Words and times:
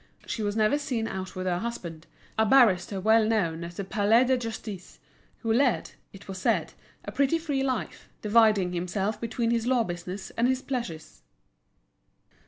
She 0.25 0.41
was 0.41 0.55
never 0.55 0.79
seen 0.79 1.07
out 1.07 1.35
with 1.35 1.45
her 1.45 1.59
husband, 1.59 2.07
a 2.35 2.43
barrister 2.43 2.99
well 2.99 3.23
known 3.23 3.63
at 3.63 3.75
the 3.75 3.83
Palais 3.83 4.23
de 4.23 4.35
Justice, 4.35 4.97
who 5.41 5.53
led, 5.53 5.91
it 6.11 6.27
was 6.27 6.39
said, 6.39 6.73
a 7.05 7.11
pretty 7.11 7.37
free 7.37 7.61
life, 7.61 8.09
dividing 8.23 8.73
himself 8.73 9.21
between 9.21 9.51
his 9.51 9.67
law 9.67 9.83
business 9.83 10.31
and 10.31 10.47
his 10.47 10.63
pleasures. 10.63 11.21